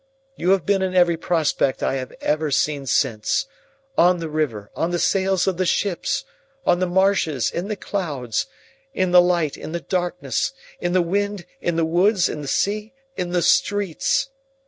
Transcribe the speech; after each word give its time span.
You 0.35 0.49
have 0.49 0.65
been 0.65 0.81
in 0.81 0.95
every 0.95 1.15
prospect 1.15 1.83
I 1.83 1.93
have 1.97 2.11
ever 2.21 2.49
seen 2.49 2.87
since,—on 2.87 4.17
the 4.17 4.29
river, 4.29 4.71
on 4.75 4.89
the 4.89 4.97
sails 4.97 5.45
of 5.45 5.57
the 5.57 5.65
ships, 5.67 6.25
on 6.65 6.79
the 6.79 6.87
marshes, 6.87 7.51
in 7.51 7.67
the 7.67 7.75
clouds, 7.75 8.47
in 8.95 9.11
the 9.11 9.21
light, 9.21 9.57
in 9.57 9.73
the 9.73 9.79
darkness, 9.79 10.53
in 10.79 10.93
the 10.93 11.03
wind, 11.03 11.45
in 11.61 11.75
the 11.75 11.85
woods, 11.85 12.29
in 12.29 12.41
the 12.41 12.47
sea, 12.47 12.93
in 13.15 13.29
the 13.31 13.43
streets. 13.43 14.29